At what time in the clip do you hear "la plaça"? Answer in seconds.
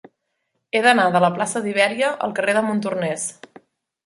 1.23-1.61